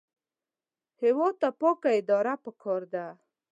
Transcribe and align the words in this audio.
هېواد 1.01 1.33
ته 1.41 1.49
پاکه 1.61 1.89
اداره 1.99 2.33
پکار 2.43 2.81
ده 2.93 3.05